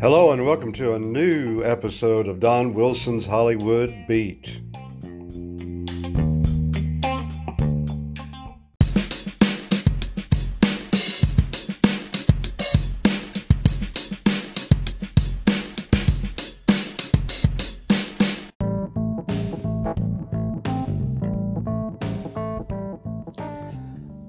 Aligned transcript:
Hello, 0.00 0.32
and 0.32 0.44
welcome 0.44 0.70
to 0.74 0.92
a 0.92 0.98
new 0.98 1.64
episode 1.64 2.28
of 2.28 2.40
Don 2.40 2.74
Wilson's 2.74 3.24
Hollywood 3.24 3.94
Beat. 4.06 4.60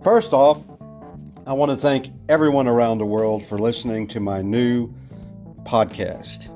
First 0.01 0.31
off, 0.31 0.63
I 1.47 1.53
want 1.53 1.69
to 1.69 1.77
thank 1.77 2.11
everyone 2.27 2.67
around 2.67 2.97
the 2.97 3.05
world 3.05 3.45
for 3.45 3.59
listening 3.59 4.07
to 4.07 4.19
my 4.19 4.41
new 4.41 4.91
podcast. 5.61 6.49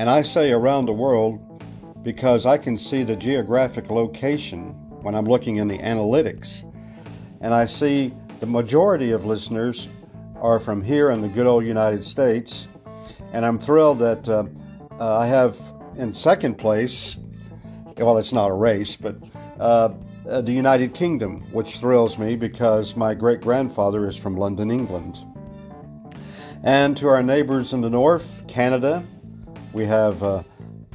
And 0.00 0.10
I 0.10 0.22
say 0.22 0.50
around 0.50 0.86
the 0.86 0.92
world 0.92 1.62
because 2.02 2.44
I 2.44 2.58
can 2.58 2.76
see 2.76 3.04
the 3.04 3.14
geographic 3.14 3.88
location 3.88 4.70
when 5.00 5.14
I'm 5.14 5.26
looking 5.26 5.58
in 5.58 5.68
the 5.68 5.78
analytics. 5.78 6.68
And 7.40 7.54
I 7.54 7.66
see 7.66 8.14
the 8.40 8.46
majority 8.46 9.12
of 9.12 9.24
listeners 9.24 9.86
are 10.40 10.58
from 10.58 10.82
here 10.82 11.12
in 11.12 11.20
the 11.20 11.28
good 11.28 11.46
old 11.46 11.64
United 11.64 12.02
States. 12.02 12.66
And 13.32 13.46
I'm 13.46 13.60
thrilled 13.60 14.00
that 14.00 14.28
uh, 14.28 14.46
uh, 14.98 15.18
I 15.18 15.28
have 15.28 15.56
in 15.96 16.12
second 16.12 16.58
place, 16.58 17.14
well, 17.96 18.18
it's 18.18 18.32
not 18.32 18.50
a 18.50 18.54
race, 18.54 18.96
but 18.96 19.14
uh, 19.60 19.90
uh, 20.28 20.40
the 20.40 20.52
United 20.52 20.94
Kingdom, 20.94 21.42
which 21.52 21.78
thrills 21.78 22.18
me 22.18 22.36
because 22.36 22.96
my 22.96 23.14
great 23.14 23.40
grandfather 23.40 24.06
is 24.06 24.16
from 24.16 24.36
London, 24.36 24.70
England. 24.70 25.18
And 26.62 26.96
to 26.98 27.08
our 27.08 27.22
neighbors 27.22 27.72
in 27.72 27.80
the 27.80 27.90
north, 27.90 28.42
Canada, 28.46 29.04
we 29.72 29.84
have 29.86 30.22
uh, 30.22 30.42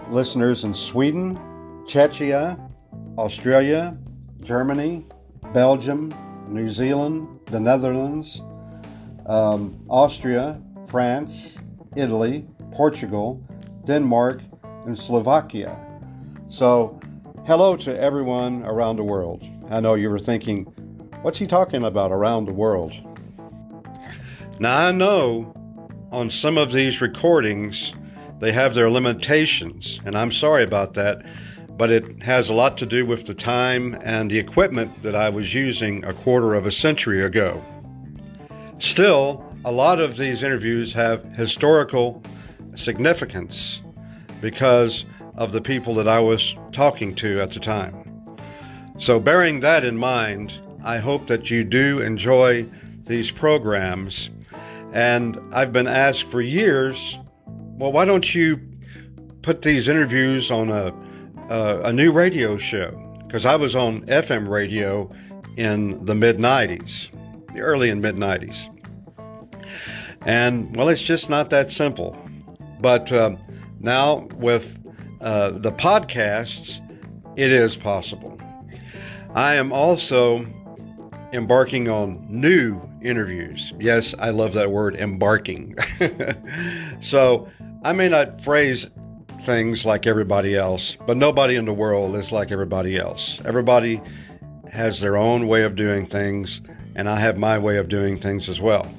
listeners 0.10 0.64
in 0.64 0.74
Sweden, 0.74 1.36
Czechia, 1.88 2.58
Australia, 3.18 3.98
Germany, 4.42 5.06
Belgium, 5.54 6.14
New 6.48 6.70
Zealand, 6.70 7.28
the 7.48 7.60
Netherlands, 7.60 8.42
um, 9.26 9.78
Austria, 9.90 10.62
France, 10.88 11.58
Italy, 11.96 12.46
Portugal, 12.72 13.44
Denmark, 13.86 14.42
and 14.86 14.98
Slovakia. 14.98 15.78
So 16.48 16.97
Hello 17.48 17.78
to 17.78 17.98
everyone 17.98 18.66
around 18.66 18.98
the 18.98 19.06
world. 19.06 19.42
I 19.70 19.80
know 19.80 19.94
you 19.94 20.10
were 20.10 20.20
thinking, 20.20 20.66
what's 21.22 21.40
he 21.40 21.48
talking 21.48 21.86
about 21.86 22.12
around 22.12 22.44
the 22.44 22.52
world? 22.52 22.92
Now, 24.60 24.88
I 24.88 24.92
know 24.92 25.56
on 26.12 26.30
some 26.30 26.58
of 26.58 26.74
these 26.74 27.00
recordings 27.00 27.94
they 28.42 28.52
have 28.52 28.76
their 28.76 28.92
limitations, 28.92 29.98
and 30.04 30.18
I'm 30.18 30.34
sorry 30.34 30.66
about 30.66 30.94
that, 30.96 31.26
but 31.78 31.90
it 31.90 32.22
has 32.22 32.50
a 32.50 32.54
lot 32.54 32.78
to 32.80 32.86
do 32.86 33.06
with 33.06 33.26
the 33.26 33.34
time 33.34 33.98
and 34.04 34.30
the 34.30 34.40
equipment 34.40 35.02
that 35.04 35.16
I 35.16 35.30
was 35.30 35.54
using 35.54 36.04
a 36.04 36.12
quarter 36.12 36.54
of 36.54 36.66
a 36.66 36.72
century 36.74 37.24
ago. 37.24 37.64
Still, 38.80 39.42
a 39.64 39.72
lot 39.72 40.02
of 40.02 40.18
these 40.18 40.44
interviews 40.44 40.92
have 40.92 41.24
historical 41.38 42.22
significance 42.76 43.80
because 44.42 45.06
of 45.38 45.52
the 45.52 45.62
people 45.62 45.94
that 45.96 46.08
I 46.08 46.20
was 46.20 46.56
talking 46.72 47.16
to 47.16 47.40
at 47.40 47.52
the 47.52 47.60
time. 47.60 48.08
So, 48.98 49.20
bearing 49.20 49.60
that 49.60 49.86
in 49.86 49.98
mind, 49.98 50.54
I 50.84 50.98
hope 50.98 51.28
that 51.28 51.52
you 51.52 51.64
do 51.64 52.02
enjoy 52.02 52.66
these 53.06 53.30
programs. 53.30 54.30
And 54.92 55.40
I've 55.52 55.72
been 55.72 55.88
asked 55.88 56.24
for 56.24 56.42
years, 56.42 57.20
well, 57.46 57.92
why 57.92 58.06
don't 58.06 58.34
you 58.34 58.60
put 59.44 59.62
these 59.62 59.88
interviews 59.88 60.50
on 60.50 60.72
a, 60.72 60.94
a, 61.50 61.82
a 61.84 61.94
new 61.94 62.12
radio 62.12 62.58
show? 62.58 62.92
Because 63.26 63.46
I 63.46 63.56
was 63.56 63.76
on 63.76 64.02
FM 64.06 64.48
radio 64.48 65.12
in 65.58 66.04
the 66.06 66.16
mid 66.16 66.38
90s, 66.38 67.10
the 67.54 67.60
early 67.60 67.90
and 67.90 68.02
mid 68.02 68.16
90s. 68.16 68.74
And 70.26 70.76
well, 70.76 70.90
it's 70.90 71.04
just 71.04 71.30
not 71.30 71.50
that 71.52 71.70
simple. 71.70 72.18
But 72.80 73.12
uh, 73.12 73.36
now 73.80 74.28
with 74.36 74.78
uh, 75.22 75.52
the 75.52 75.72
podcasts, 75.72 76.80
it 77.36 77.52
is 77.52 77.76
possible. 77.76 78.40
I 79.34 79.56
am 79.56 79.72
also 79.72 80.46
embarking 81.34 81.90
on 81.90 82.26
new 82.30 82.82
interviews. 83.02 83.74
Yes, 83.80 84.16
I 84.18 84.30
love 84.30 84.54
that 84.54 84.72
word, 84.72 84.96
embarking. 84.96 85.76
so 87.02 87.48
I 87.84 87.94
may 87.94 88.10
not 88.10 88.42
phrase 88.42 88.88
things 89.44 89.86
like 89.86 90.08
everybody 90.08 90.56
else, 90.56 90.98
but 91.06 91.18
nobody 91.18 91.56
in 91.56 91.66
the 91.66 91.74
world 91.74 92.16
is 92.16 92.32
like 92.32 92.52
everybody 92.52 92.98
else. 92.98 93.40
Everybody 93.46 94.02
has 94.72 95.00
their 95.00 95.18
own 95.18 95.48
way 95.48 95.64
of 95.64 95.76
doing 95.76 96.06
things, 96.06 96.62
and 96.96 97.10
I 97.10 97.20
have 97.20 97.38
my 97.38 97.58
way 97.58 97.78
of 97.78 97.88
doing 97.88 98.20
things 98.20 98.50
as 98.50 98.60
well. 98.60 98.92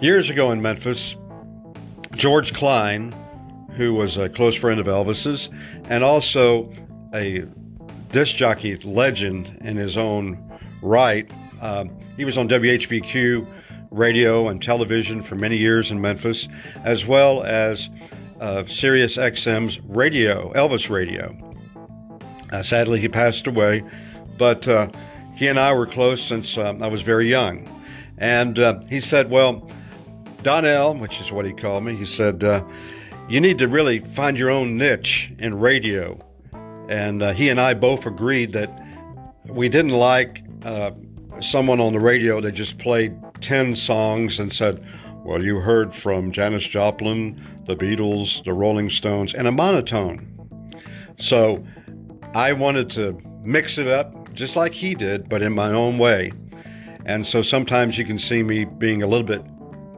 Years 0.00 0.30
ago 0.30 0.52
in 0.52 0.62
Memphis, 0.62 1.16
George 2.12 2.52
Klein, 2.52 3.14
who 3.76 3.94
was 3.94 4.16
a 4.16 4.28
close 4.28 4.54
friend 4.54 4.80
of 4.80 4.86
Elvis's 4.86 5.50
and 5.84 6.02
also 6.02 6.72
a 7.14 7.44
disc 8.10 8.36
jockey 8.36 8.76
legend 8.76 9.58
in 9.60 9.76
his 9.76 9.96
own 9.96 10.42
right. 10.82 11.30
Um, 11.60 11.90
he 12.16 12.24
was 12.24 12.38
on 12.38 12.48
WHBQ 12.48 13.46
radio 13.90 14.48
and 14.48 14.62
television 14.62 15.22
for 15.22 15.34
many 15.34 15.56
years 15.56 15.90
in 15.90 16.00
Memphis, 16.00 16.48
as 16.84 17.06
well 17.06 17.42
as 17.42 17.90
uh, 18.40 18.64
Sirius 18.66 19.16
XM's 19.16 19.80
radio, 19.80 20.52
Elvis 20.54 20.90
Radio. 20.90 21.36
Uh, 22.52 22.62
sadly, 22.62 23.00
he 23.00 23.08
passed 23.08 23.46
away, 23.46 23.82
but 24.38 24.66
uh, 24.68 24.88
he 25.34 25.48
and 25.48 25.58
I 25.58 25.72
were 25.72 25.86
close 25.86 26.22
since 26.22 26.56
uh, 26.56 26.74
I 26.80 26.86
was 26.86 27.02
very 27.02 27.28
young. 27.28 27.72
And 28.18 28.58
uh, 28.58 28.80
he 28.88 29.00
said, 29.00 29.30
Well, 29.30 29.68
Donnell, 30.42 30.94
which 30.94 31.20
is 31.20 31.30
what 31.30 31.44
he 31.44 31.52
called 31.52 31.84
me, 31.84 31.96
he 31.96 32.06
said, 32.06 32.44
uh, 32.44 32.62
you 33.28 33.40
need 33.40 33.58
to 33.58 33.66
really 33.66 33.98
find 34.00 34.38
your 34.38 34.50
own 34.50 34.76
niche 34.76 35.32
in 35.38 35.58
radio. 35.58 36.18
And 36.88 37.22
uh, 37.22 37.32
he 37.32 37.48
and 37.48 37.60
I 37.60 37.74
both 37.74 38.06
agreed 38.06 38.52
that 38.52 38.70
we 39.46 39.68
didn't 39.68 39.92
like 39.92 40.44
uh, 40.64 40.92
someone 41.40 41.80
on 41.80 41.92
the 41.92 42.00
radio 42.00 42.40
that 42.40 42.52
just 42.52 42.78
played 42.78 43.16
10 43.40 43.74
songs 43.74 44.38
and 44.38 44.52
said, 44.52 44.84
Well, 45.24 45.42
you 45.42 45.58
heard 45.58 45.94
from 45.94 46.30
Janis 46.30 46.64
Joplin, 46.64 47.42
the 47.66 47.74
Beatles, 47.74 48.44
the 48.44 48.52
Rolling 48.52 48.90
Stones, 48.90 49.34
and 49.34 49.48
a 49.48 49.52
monotone. 49.52 50.32
So 51.18 51.64
I 52.34 52.52
wanted 52.52 52.90
to 52.90 53.20
mix 53.42 53.76
it 53.78 53.88
up 53.88 54.32
just 54.34 54.54
like 54.54 54.72
he 54.72 54.94
did, 54.94 55.28
but 55.28 55.42
in 55.42 55.52
my 55.52 55.70
own 55.70 55.98
way. 55.98 56.32
And 57.04 57.26
so 57.26 57.42
sometimes 57.42 57.98
you 57.98 58.04
can 58.04 58.18
see 58.18 58.42
me 58.42 58.64
being 58.64 59.02
a 59.02 59.06
little 59.06 59.26
bit, 59.26 59.42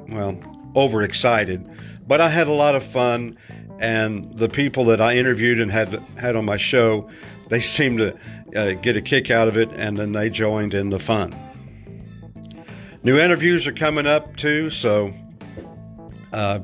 well, 0.09 0.39
overexcited 0.77 1.69
but 2.09 2.23
I 2.23 2.31
had 2.31 2.49
a 2.49 2.53
lot 2.53 2.75
of 2.75 2.85
fun, 2.85 3.37
and 3.79 4.37
the 4.37 4.49
people 4.49 4.87
that 4.87 5.01
I 5.01 5.17
interviewed 5.17 5.61
and 5.61 5.71
had 5.71 6.03
had 6.17 6.35
on 6.35 6.47
my 6.47 6.57
show, 6.57 7.09
they 7.49 7.61
seemed 7.77 7.99
to 7.99 8.19
uh, 8.57 8.73
get 8.73 8.97
a 8.97 9.03
kick 9.03 9.31
out 9.31 9.47
of 9.47 9.57
it, 9.57 9.69
and 9.75 9.97
then 9.97 10.13
they 10.13 10.31
joined 10.31 10.73
in 10.73 10.89
the 10.89 10.99
fun. 10.99 11.37
New 13.03 13.19
interviews 13.19 13.67
are 13.67 13.73
coming 13.73 14.07
up 14.07 14.37
too, 14.37 14.71
so 14.71 15.15
uh, 16.33 16.61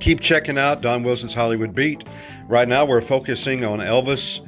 keep 0.00 0.20
checking 0.20 0.58
out 0.58 0.80
Don 0.80 1.04
Wilson's 1.04 1.34
Hollywood 1.34 1.74
Beat. 1.74 2.02
Right 2.48 2.66
now, 2.66 2.84
we're 2.84 3.02
focusing 3.02 3.64
on 3.64 3.78
Elvis 3.78 4.40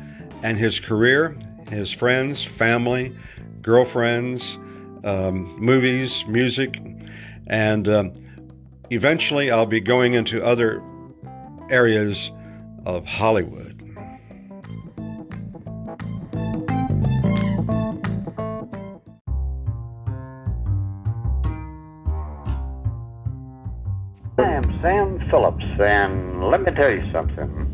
and 0.42 0.58
his 0.58 0.80
career, 0.80 1.36
his 1.70 1.92
friends, 1.92 2.42
family, 2.42 3.14
girlfriends, 3.62 4.58
um, 5.04 5.54
movies, 5.58 6.26
music, 6.26 6.80
and 7.46 7.88
um, 7.88 8.12
Eventually, 8.90 9.50
I'll 9.50 9.66
be 9.66 9.80
going 9.80 10.14
into 10.14 10.44
other 10.44 10.80
areas 11.68 12.30
of 12.84 13.04
Hollywood. 13.04 13.72
I 24.38 24.42
am 24.42 24.80
Sam 24.80 25.28
Phillips, 25.30 25.64
and 25.80 26.48
let 26.48 26.62
me 26.62 26.70
tell 26.70 26.90
you 26.90 27.10
something. 27.10 27.72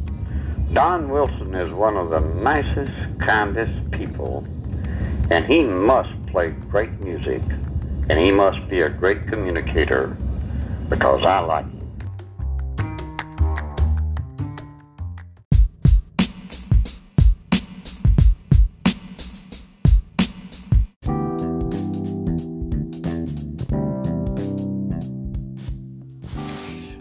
Don 0.73 1.11
Wilson 1.11 1.55
is 1.55 1.71
one 1.71 1.99
of 1.99 2.09
the 2.09 2.21
nicest, 2.21 3.21
kindest 3.21 3.91
people, 3.91 4.47
and 5.29 5.45
he 5.45 5.63
must 5.63 6.11
play 6.29 6.53
great 6.71 6.93
music, 7.01 7.43
and 8.09 8.19
he 8.19 8.33
must 8.33 8.67
be 8.71 8.81
a 8.81 8.89
great 8.89 9.27
communicator 9.29 10.17
because 10.93 11.25
I 11.25 11.41
like 11.41 11.65
it. 11.65 11.73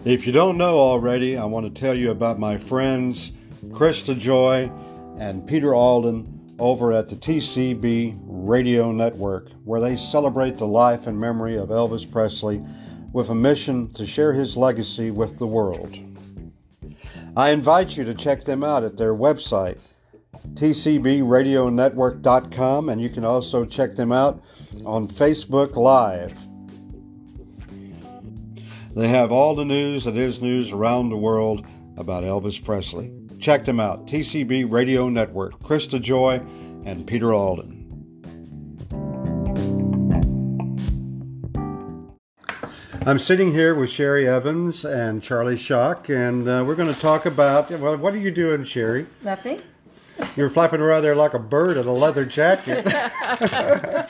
If 0.04 0.26
you 0.26 0.32
don't 0.32 0.56
know 0.56 0.78
already, 0.78 1.36
I 1.36 1.44
want 1.44 1.66
to 1.66 1.80
tell 1.80 1.94
you 1.94 2.10
about 2.10 2.38
my 2.38 2.56
friends 2.56 3.32
Krista 3.68 4.18
Joy 4.18 4.72
and 5.18 5.46
Peter 5.46 5.74
Alden 5.74 6.56
over 6.58 6.92
at 6.92 7.10
the 7.10 7.16
TCB 7.16 8.18
Radio 8.24 8.90
Network, 8.90 9.50
where 9.64 9.82
they 9.82 9.96
celebrate 9.96 10.56
the 10.56 10.66
life 10.66 11.06
and 11.06 11.20
memory 11.20 11.58
of 11.58 11.68
Elvis 11.68 12.10
Presley 12.10 12.64
with 13.12 13.28
a 13.28 13.34
mission 13.34 13.92
to 13.94 14.06
share 14.06 14.32
his 14.32 14.56
legacy 14.56 15.10
with 15.10 15.38
the 15.38 15.46
world. 15.46 15.98
I 17.36 17.50
invite 17.50 17.96
you 17.96 18.04
to 18.04 18.14
check 18.14 18.44
them 18.44 18.62
out 18.62 18.84
at 18.84 18.96
their 18.96 19.14
website, 19.14 19.80
tcbradionetwork.com, 20.54 22.88
and 22.88 23.00
you 23.00 23.08
can 23.08 23.24
also 23.24 23.64
check 23.64 23.96
them 23.96 24.12
out 24.12 24.40
on 24.84 25.08
Facebook 25.08 25.74
Live. 25.76 26.38
They 28.94 29.08
have 29.08 29.32
all 29.32 29.54
the 29.54 29.64
news 29.64 30.04
that 30.04 30.16
is 30.16 30.42
news 30.42 30.70
around 30.70 31.08
the 31.08 31.16
world 31.16 31.64
about 31.96 32.24
Elvis 32.24 32.62
Presley. 32.62 33.10
Check 33.38 33.64
them 33.64 33.80
out 33.80 34.06
TCB 34.06 34.70
Radio 34.70 35.08
Network, 35.08 35.58
Krista 35.60 35.98
Joy, 36.00 36.42
and 36.84 37.06
Peter 37.06 37.32
Alden. 37.32 37.81
I'm 43.04 43.18
sitting 43.18 43.52
here 43.52 43.74
with 43.74 43.90
Sherry 43.90 44.28
Evans 44.28 44.84
and 44.84 45.20
Charlie 45.20 45.56
Shock, 45.56 46.08
and 46.08 46.48
uh, 46.48 46.62
we're 46.64 46.76
going 46.76 46.92
to 46.92 47.00
talk 47.00 47.26
about. 47.26 47.68
Well, 47.68 47.96
what 47.96 48.14
are 48.14 48.18
you 48.18 48.30
doing, 48.30 48.64
Sherry? 48.64 49.06
Nothing. 49.24 49.60
You're 50.36 50.50
flapping 50.50 50.80
around 50.80 51.02
there 51.02 51.16
like 51.16 51.34
a 51.34 51.40
bird 51.40 51.78
in 51.78 51.88
a 51.88 51.92
leather 51.92 52.24
jacket. 52.24 52.86
uh, 52.94 54.06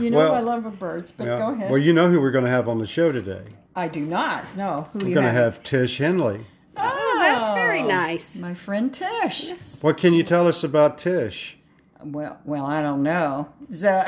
you 0.00 0.10
know 0.10 0.18
well, 0.18 0.34
I 0.34 0.40
love 0.40 0.76
birds, 0.80 1.12
but 1.12 1.28
yeah. 1.28 1.38
go 1.38 1.52
ahead. 1.52 1.70
Well, 1.70 1.78
you 1.80 1.92
know 1.92 2.10
who 2.10 2.20
we're 2.20 2.32
going 2.32 2.46
to 2.46 2.50
have 2.50 2.68
on 2.68 2.78
the 2.78 2.86
show 2.86 3.12
today. 3.12 3.44
I 3.76 3.86
do 3.86 4.04
not. 4.04 4.44
No, 4.56 4.88
who 4.92 4.98
you 5.00 5.04
are. 5.04 5.08
we're 5.08 5.14
going 5.14 5.26
to 5.26 5.32
have? 5.32 5.54
have 5.54 5.62
Tish 5.62 5.98
Henley. 5.98 6.44
Oh, 6.76 7.16
that's 7.20 7.52
very 7.52 7.82
nice. 7.82 8.36
My 8.38 8.54
friend 8.54 8.92
Tish. 8.92 9.52
What 9.82 9.98
can 9.98 10.14
you 10.14 10.24
tell 10.24 10.48
us 10.48 10.64
about 10.64 10.98
Tish? 10.98 11.56
Well, 12.04 12.38
well, 12.44 12.66
I 12.66 12.82
don't 12.82 13.02
know. 13.02 13.48
So, 13.72 13.88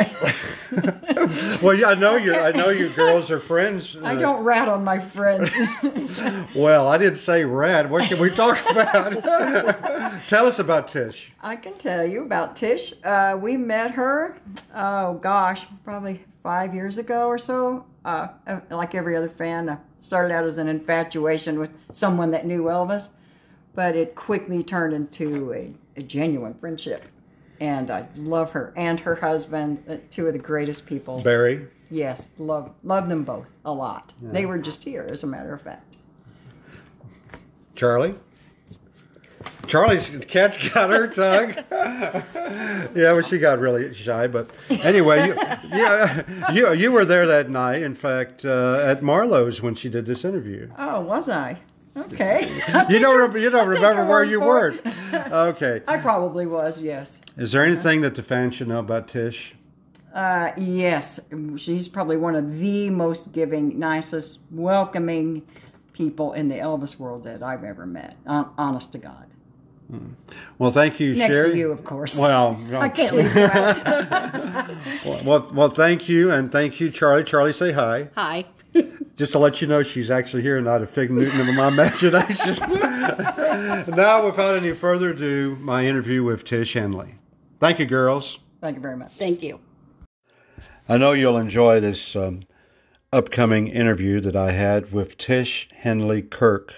well, 1.62 1.75
yeah, 1.75 1.88
I 1.88 1.94
know 1.94 2.17
you. 2.17 2.35
I 2.35 2.52
know 2.52 2.69
you 2.69 2.90
girls 2.90 3.31
are 3.31 3.40
friends. 3.40 3.96
I 4.02 4.14
don't 4.14 4.44
rat 4.44 4.69
on 4.69 4.85
my 4.85 4.99
friends. 4.99 5.50
well, 6.55 6.87
I 6.87 6.99
didn't 6.99 7.19
say 7.19 7.44
rat. 7.44 7.88
What 7.88 8.05
can 8.08 8.20
we 8.20 8.31
talk 8.31 8.58
about? 8.70 9.23
tell 10.29 10.46
us 10.46 10.58
about 10.58 10.88
Tish. 10.88 11.32
I 11.40 11.56
can 11.56 11.75
tell 11.75 12.05
you 12.05 12.23
about 12.23 12.56
Tish. 12.56 12.93
Uh, 13.02 13.38
we 13.40 13.56
met 13.56 13.93
her. 13.93 14.38
Oh 14.75 15.14
gosh, 15.14 15.67
probably 15.85 16.25
five 16.43 16.75
years 16.75 16.99
ago 16.99 17.26
or 17.26 17.38
so. 17.38 17.85
Uh, 18.05 18.29
like 18.70 18.94
every 18.94 19.17
other 19.17 19.29
fan, 19.29 19.69
I 19.69 19.79
started 20.00 20.32
out 20.32 20.44
as 20.44 20.58
an 20.58 20.69
infatuation 20.69 21.58
with 21.58 21.70
someone 21.93 22.31
that 22.31 22.46
knew 22.46 22.64
Elvis, 22.64 23.08
but 23.75 23.96
it 23.96 24.14
quickly 24.14 24.62
turned 24.62 24.94
into 24.94 25.52
a, 25.52 25.73
a 25.96 26.02
genuine 26.02 26.55
friendship 26.55 27.05
and 27.61 27.91
I 27.91 28.07
love 28.17 28.53
her 28.53 28.73
and 28.77 29.01
her 29.01 29.15
husband, 29.15 29.83
uh, 29.89 29.97
two 30.11 30.27
of 30.27 30.33
the 30.33 30.39
greatest 30.39 30.87
people. 30.87 31.23
Barry. 31.23 31.67
Yes, 31.91 32.29
love 32.39 32.71
love 32.83 33.09
them 33.09 33.25
both 33.25 33.47
a 33.65 33.73
lot. 33.73 34.13
Yeah. 34.23 34.31
They 34.33 34.47
were 34.47 34.59
just 34.59 34.85
here, 34.85 35.07
as 35.11 35.23
a 35.23 35.27
matter 35.27 35.55
of 35.55 35.63
fact. 35.63 35.97
Charlie. 37.75 38.15
Charlie's 39.67 40.11
cat's 40.29 40.57
got 40.71 40.91
her 40.91 41.07
tongue. 41.09 41.55
yeah, 41.71 43.13
well, 43.13 43.23
she 43.23 43.39
got 43.39 43.59
really 43.59 43.93
shy, 43.93 44.27
but 44.27 44.51
anyway, 44.71 45.29
you, 45.29 45.35
yeah, 45.69 46.53
you 46.53 46.73
you 46.73 46.91
were 46.91 47.05
there 47.05 47.27
that 47.27 47.51
night. 47.51 47.83
In 47.83 47.95
fact, 47.95 48.45
uh, 48.45 48.81
at 48.83 49.03
Marlowe's 49.03 49.61
when 49.61 49.75
she 49.75 49.91
did 49.91 50.07
this 50.07 50.25
interview. 50.25 50.71
Oh, 50.79 51.01
was 51.01 51.29
I? 51.29 51.59
Okay. 51.99 52.49
you 52.91 52.99
don't 52.99 53.41
you 53.41 53.50
don't 53.50 53.69
remember 53.69 54.06
where 54.06 54.25
you 54.25 54.41
were. 54.41 54.75
Okay. 55.12 55.83
I 55.89 55.97
probably 55.99 56.47
was. 56.47 56.81
Yes. 56.81 57.19
Is 57.37 57.53
there 57.53 57.65
anything 57.65 58.03
that 58.03 58.15
the 58.15 58.23
fans 58.23 58.56
should 58.56 58.69
know 58.69 58.79
about 58.79 59.09
Tish? 59.09 59.55
Uh, 60.15 60.53
yes, 60.56 61.19
she's 61.56 61.89
probably 61.89 62.17
one 62.17 62.35
of 62.35 62.59
the 62.59 62.91
most 62.91 63.33
giving, 63.33 63.79
nicest, 63.79 64.39
welcoming 64.50 65.43
people 65.93 66.33
in 66.35 66.49
the 66.49 66.56
Elvis 66.56 66.99
world 66.99 67.25
that 67.25 67.43
I've 67.43 67.65
ever 67.65 67.87
met. 67.87 68.17
Honest 68.27 68.93
to 68.93 68.99
God. 68.99 69.27
Hmm. 69.91 70.09
Well, 70.59 70.71
thank 70.71 71.00
you, 71.00 71.15
Next 71.15 71.35
Sherry. 71.35 71.53
to 71.53 71.56
you, 71.59 71.71
of 71.73 71.85
course. 71.85 72.15
Well, 72.15 72.61
I 72.75 72.89
can't 72.91 73.17
leave 73.17 73.35
you 73.35 73.45
out. 73.45 73.85
well, 75.05 75.23
well, 75.25 75.50
well, 75.55 75.69
thank 75.71 76.09
you, 76.09 76.31
and 76.31 76.53
thank 76.53 76.81
you, 76.81 76.91
Charlie. 76.91 77.25
Charlie, 77.25 77.53
say 77.55 77.73
hi. 77.73 78.09
Hi. 78.15 78.45
Just 79.19 79.32
to 79.32 79.41
let 79.41 79.61
you 79.61 79.67
know, 79.67 79.82
she's 79.82 80.12
actually 80.12 80.43
here, 80.43 80.61
not 80.61 80.81
a 80.81 80.87
fig 80.87 81.11
Newton 81.11 81.41
of 81.41 81.53
my 81.53 81.67
imagination. 81.75 82.56
now, 83.97 84.25
without 84.25 84.56
any 84.56 84.73
further 84.73 85.11
ado, 85.11 85.56
my 85.61 85.85
interview 85.85 86.23
with 86.23 86.44
Tish 86.44 86.75
Henley. 86.75 87.17
Thank 87.59 87.81
you, 87.81 87.87
girls. 87.87 88.38
Thank 88.61 88.76
you 88.76 88.81
very 88.81 88.97
much. 88.97 89.12
Thank 89.15 89.43
you. 89.43 89.59
I 90.88 90.99
know 90.99 91.12
you'll 91.12 91.37
enjoy 91.37 91.81
this 91.81 92.15
um, 92.15 92.44
upcoming 93.12 93.67
interview 93.67 94.20
that 94.20 94.37
I 94.37 94.53
had 94.53 94.93
with 94.93 95.19
Tish 95.19 95.69
Henley 95.76 96.23
Kirk, 96.23 96.73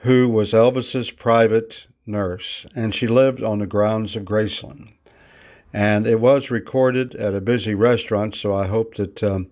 who 0.00 0.30
was 0.30 0.52
Elvis's 0.52 1.10
private 1.10 1.84
nurse, 2.06 2.64
and 2.74 2.94
she 2.94 3.06
lived 3.06 3.42
on 3.42 3.58
the 3.58 3.66
grounds 3.66 4.16
of 4.16 4.22
Graceland. 4.24 4.88
And 5.70 6.06
it 6.06 6.18
was 6.18 6.50
recorded 6.50 7.14
at 7.14 7.34
a 7.34 7.42
busy 7.42 7.74
restaurant, 7.74 8.34
so 8.36 8.54
I 8.54 8.68
hope 8.68 8.94
that 8.94 9.22
um, 9.22 9.48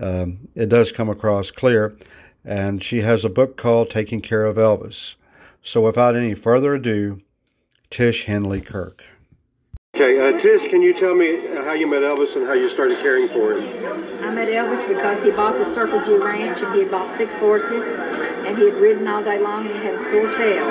um, 0.00 0.48
it 0.54 0.68
does 0.68 0.92
come 0.92 1.08
across 1.08 1.50
clear. 1.50 1.96
And 2.44 2.82
she 2.82 3.02
has 3.02 3.24
a 3.24 3.28
book 3.28 3.56
called 3.56 3.90
Taking 3.90 4.20
Care 4.20 4.44
of 4.44 4.56
Elvis. 4.56 5.14
So 5.62 5.80
without 5.80 6.14
any 6.14 6.34
further 6.34 6.74
ado, 6.74 7.20
Tish 7.90 8.26
Henley 8.26 8.60
Kirk. 8.60 9.02
Okay, 9.96 10.20
uh, 10.20 10.38
Tish, 10.38 10.68
can 10.70 10.82
you 10.82 10.92
tell 10.92 11.14
me 11.14 11.40
how 11.64 11.72
you 11.72 11.86
met 11.86 12.02
Elvis 12.02 12.36
and 12.36 12.46
how 12.46 12.52
you 12.52 12.68
started 12.68 12.98
caring 12.98 13.28
for 13.28 13.54
him? 13.54 14.22
I 14.22 14.30
met 14.30 14.48
Elvis 14.48 14.86
because 14.86 15.24
he 15.24 15.30
bought 15.30 15.56
the 15.56 15.64
Circle 15.74 16.04
G 16.04 16.14
Ranch 16.16 16.60
and 16.60 16.74
he 16.74 16.80
had 16.80 16.90
bought 16.90 17.16
six 17.16 17.34
horses 17.38 17.82
and 18.46 18.58
he 18.58 18.66
had 18.66 18.74
ridden 18.74 19.08
all 19.08 19.24
day 19.24 19.40
long 19.40 19.66
and 19.66 19.74
he 19.74 19.84
had 19.84 19.94
a 19.94 20.10
sore 20.10 20.32
tail. 20.36 20.68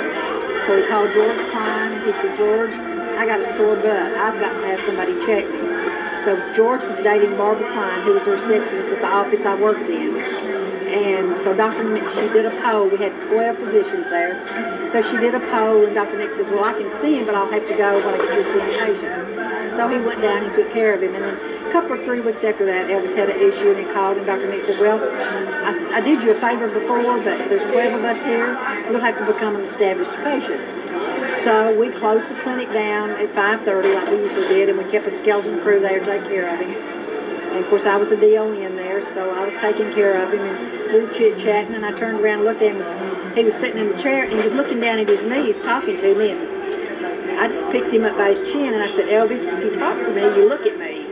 So 0.66 0.80
he 0.80 0.88
called 0.88 1.12
George 1.12 1.50
Klein 1.50 1.92
and 1.92 2.06
he 2.06 2.12
said, 2.12 2.36
George, 2.36 2.72
I 2.72 3.26
got 3.26 3.40
a 3.40 3.56
sore 3.56 3.76
butt. 3.76 4.14
I've 4.14 4.38
got 4.38 4.52
to 4.52 4.66
have 4.66 4.80
somebody 4.86 5.12
check 5.26 5.44
me. 5.44 5.65
So 6.26 6.34
George 6.56 6.82
was 6.82 6.96
dating 7.04 7.36
Barbara 7.36 7.70
Klein, 7.70 8.02
who 8.02 8.14
was 8.14 8.26
a 8.26 8.32
receptionist 8.32 8.90
at 8.90 9.00
the 9.00 9.06
office 9.06 9.46
I 9.46 9.54
worked 9.54 9.88
in. 9.88 10.16
And 10.16 11.36
so 11.44 11.54
Dr. 11.54 11.84
Nick, 11.84 12.02
she 12.08 12.26
did 12.34 12.44
a 12.44 12.50
poll. 12.62 12.88
We 12.88 12.98
had 12.98 13.14
12 13.30 13.56
physicians 13.58 14.10
there. 14.10 14.34
So 14.90 15.02
she 15.02 15.18
did 15.18 15.36
a 15.36 15.40
poll, 15.54 15.86
and 15.86 15.94
Dr. 15.94 16.18
Nick 16.18 16.32
said, 16.32 16.50
well, 16.50 16.64
I 16.64 16.72
can 16.72 16.90
see 17.00 17.14
him, 17.14 17.26
but 17.26 17.36
I'll 17.36 17.48
have 17.52 17.64
to 17.68 17.76
go 17.76 17.94
when 18.04 18.14
I 18.14 18.18
get 18.18 18.42
through 18.42 18.58
seeing 18.58 18.74
patients. 18.74 19.76
So 19.76 19.86
he 19.86 20.00
went 20.00 20.20
down 20.20 20.42
and 20.42 20.52
took 20.52 20.68
care 20.72 20.94
of 20.94 21.02
him. 21.04 21.14
And 21.14 21.22
then 21.22 21.68
a 21.68 21.70
couple 21.70 21.92
or 21.92 22.04
three 22.04 22.18
weeks 22.18 22.42
after 22.42 22.66
that, 22.66 22.90
Elvis 22.90 23.14
had 23.14 23.30
an 23.30 23.38
issue, 23.38 23.70
and 23.70 23.86
he 23.86 23.94
called, 23.94 24.16
and 24.16 24.26
Dr. 24.26 24.50
Nick 24.50 24.66
said, 24.66 24.80
well, 24.80 24.98
I, 24.98 25.98
I 25.98 26.00
did 26.00 26.24
you 26.24 26.32
a 26.32 26.40
favor 26.40 26.66
before, 26.66 27.18
but 27.22 27.38
there's 27.46 27.62
12 27.70 28.00
of 28.00 28.04
us 28.04 28.24
here. 28.24 28.50
You'll 28.90 28.98
have 28.98 29.16
to 29.18 29.32
become 29.32 29.54
an 29.54 29.62
established 29.62 30.18
patient. 30.26 30.58
So 31.46 31.78
we 31.78 31.90
closed 31.90 32.28
the 32.28 32.34
clinic 32.42 32.72
down 32.72 33.10
at 33.10 33.32
5.30 33.32 33.94
like 33.94 34.10
we 34.10 34.16
usually 34.16 34.48
did, 34.48 34.68
and 34.68 34.76
we 34.76 34.90
kept 34.90 35.06
a 35.06 35.16
skeleton 35.16 35.60
crew 35.60 35.78
there 35.78 36.00
to 36.00 36.04
take 36.04 36.24
care 36.24 36.52
of 36.52 36.58
him. 36.58 36.72
And 36.74 37.58
of 37.64 37.70
course, 37.70 37.84
I 37.84 37.96
was 37.96 38.10
a 38.10 38.14
in 38.14 38.74
there, 38.74 39.04
so 39.14 39.30
I 39.30 39.44
was 39.44 39.54
taking 39.60 39.92
care 39.92 40.20
of 40.20 40.32
him, 40.32 40.40
and 40.40 40.92
we 40.92 41.02
were 41.02 41.14
chit 41.14 41.38
chatting. 41.38 41.76
And 41.76 41.86
I 41.86 41.92
turned 41.92 42.18
around 42.18 42.38
and 42.38 42.44
looked 42.46 42.62
at 42.62 42.72
him. 42.72 42.78
Was, 42.78 43.36
he 43.36 43.44
was 43.44 43.54
sitting 43.54 43.78
in 43.78 43.96
the 43.96 44.02
chair, 44.02 44.24
and 44.24 44.32
he 44.32 44.42
was 44.42 44.54
looking 44.54 44.80
down 44.80 44.98
at 44.98 45.08
his 45.08 45.22
knees, 45.22 45.54
talking 45.62 45.96
to 45.98 46.14
me. 46.16 46.32
And 46.32 47.38
I 47.38 47.46
just 47.46 47.62
picked 47.70 47.94
him 47.94 48.04
up 48.04 48.16
by 48.18 48.30
his 48.30 48.40
chin, 48.50 48.74
and 48.74 48.82
I 48.82 48.88
said, 48.88 49.06
"Elvis, 49.06 49.46
if 49.46 49.62
you 49.62 49.70
talk 49.70 50.04
to 50.04 50.10
me, 50.10 50.22
you 50.22 50.48
look 50.48 50.66
at 50.66 50.76
me." 50.80 51.06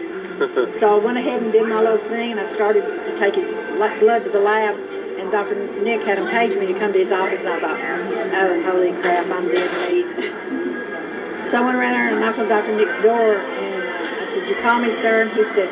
so 0.80 0.98
I 1.00 1.04
went 1.04 1.16
ahead 1.16 1.44
and 1.44 1.52
did 1.52 1.68
my 1.68 1.80
little 1.80 2.08
thing, 2.08 2.32
and 2.32 2.40
I 2.40 2.52
started 2.52 2.82
to 3.04 3.16
take 3.16 3.36
his 3.36 3.54
blood 3.78 4.24
to 4.24 4.30
the 4.30 4.40
lab. 4.40 4.93
Dr. 5.34 5.56
Nick 5.82 6.02
had 6.02 6.18
him 6.18 6.28
page 6.28 6.56
me 6.56 6.66
to 6.66 6.74
come 6.78 6.92
to 6.92 6.98
his 6.98 7.10
office, 7.10 7.40
and 7.40 7.48
I 7.48 7.58
thought, 7.58 7.74
"Oh, 7.74 8.62
holy 8.62 8.92
crap, 9.02 9.26
I'm 9.26 9.48
dead 9.48 9.66
meat." 9.90 10.06
so 11.50 11.58
I 11.58 11.60
went 11.60 11.76
around 11.76 11.92
there 11.92 12.08
and 12.08 12.20
knocked 12.20 12.38
on 12.38 12.48
Dr. 12.48 12.76
Nick's 12.76 13.02
door, 13.02 13.38
and 13.38 13.82
I 14.22 14.26
said, 14.32 14.46
"You 14.48 14.54
call 14.62 14.78
me, 14.78 14.92
sir?" 14.92 15.22
And 15.22 15.32
he 15.32 15.42
said 15.52 15.68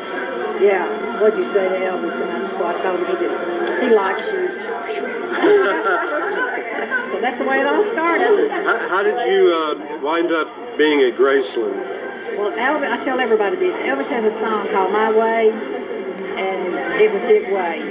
yeah, 0.61 1.19
what'd 1.19 1.37
you 1.37 1.45
say 1.51 1.67
to 1.67 1.75
Elvis? 1.75 2.21
And 2.21 2.31
I, 2.31 2.47
so 2.57 2.65
I 2.67 2.77
told 2.79 2.99
him, 2.99 3.07
he 3.07 3.15
said, 3.17 3.31
he 3.83 3.89
likes 3.89 4.31
you. 4.31 4.47
so 7.11 7.19
that's 7.21 7.39
the 7.39 7.45
way 7.45 7.59
it 7.59 7.67
all 7.67 7.83
started. 7.91 8.49
How, 8.49 8.77
how 8.89 9.03
did 9.03 9.19
you 9.29 9.53
uh, 9.53 9.75
wind 10.01 10.31
up 10.31 10.47
being 10.77 11.01
at 11.01 11.17
Graceland? 11.17 11.75
Well, 12.37 12.51
Elvis, 12.51 12.91
I 12.91 12.97
tell 13.03 13.19
everybody 13.19 13.57
this. 13.57 13.75
Elvis 13.77 14.07
has 14.09 14.23
a 14.23 14.31
song 14.39 14.69
called 14.69 14.91
My 14.91 15.11
Way, 15.11 15.51
and 15.51 16.73
it 17.01 17.11
was 17.11 17.23
his 17.23 17.45
way. 17.47 17.81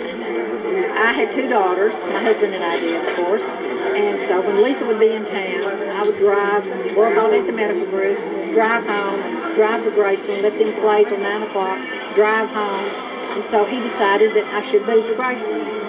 I 0.94 1.12
had 1.12 1.32
two 1.32 1.48
daughters, 1.48 1.94
my 2.12 2.22
husband 2.22 2.54
and 2.54 2.64
I 2.64 2.78
did, 2.78 3.08
of 3.08 3.16
course. 3.16 3.42
And 3.42 4.18
so 4.28 4.40
when 4.40 4.62
Lisa 4.62 4.84
would 4.86 5.00
be 5.00 5.12
in 5.12 5.24
town, 5.24 5.64
I 5.64 6.02
would 6.02 6.18
drive, 6.18 6.66
work 6.96 7.18
all 7.18 7.30
day 7.30 7.40
at 7.40 7.46
the 7.46 7.52
medical 7.52 7.86
group, 7.86 8.18
drive 8.52 8.86
home, 8.86 9.54
drive 9.54 9.84
to 9.84 9.90
Graceland, 9.90 10.42
let 10.42 10.58
them 10.58 10.74
play 10.80 11.04
till 11.04 11.18
9 11.18 11.42
o'clock, 11.42 11.78
drive 12.14 12.48
home. 12.50 12.84
And 13.32 13.44
so 13.50 13.64
he 13.64 13.80
decided 13.80 14.34
that 14.36 14.44
I 14.54 14.60
should 14.70 14.86
move 14.86 15.06
to 15.06 15.14
Graceland. 15.14 15.82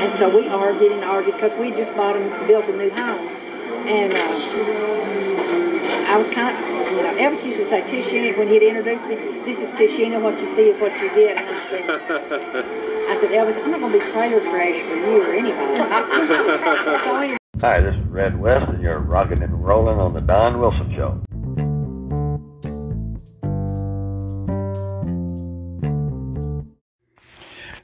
And 0.00 0.18
so 0.18 0.34
we 0.34 0.48
argued 0.48 0.92
and 0.92 1.04
argued 1.04 1.34
because 1.36 1.54
we 1.58 1.70
just 1.72 1.94
bought 1.94 2.16
and 2.16 2.48
built 2.48 2.66
a 2.66 2.76
new 2.76 2.90
home. 2.90 3.28
And 3.86 4.12
uh, 4.14 4.50
I 6.10 6.16
was 6.16 6.28
kind 6.30 6.56
of, 6.56 6.79
you 6.90 7.02
know, 7.02 7.14
Elvis 7.14 7.44
used 7.44 7.58
to 7.58 7.68
say, 7.68 7.82
Tishina, 7.82 8.36
when 8.36 8.48
he'd 8.48 8.62
introduce 8.62 9.00
me, 9.02 9.14
this 9.44 9.58
is 9.58 9.70
Tishina, 9.72 10.20
what 10.20 10.40
you 10.40 10.48
see 10.56 10.62
is 10.62 10.80
what 10.80 10.92
you 11.00 11.08
get. 11.10 11.36
And 11.36 11.48
I 11.48 11.70
said, 11.70 11.84
I 11.88 13.20
said, 13.20 13.30
Elvis, 13.30 13.62
I'm 13.62 13.70
not 13.70 13.80
going 13.80 13.92
to 13.92 13.98
be 13.98 14.04
trailer 14.10 14.40
trash 14.40 14.80
for 14.82 14.96
you 14.96 15.22
or 15.22 15.32
anybody. 15.32 15.80
Hi, 17.60 17.80
this 17.80 17.94
is 17.94 18.06
Red 18.06 18.40
West, 18.40 18.68
and 18.70 18.82
you're 18.82 18.98
rocking 18.98 19.42
and 19.42 19.64
rolling 19.64 20.00
on 20.00 20.14
the 20.14 20.20
Don 20.20 20.58
Wilson 20.58 20.92
Show. 20.96 21.22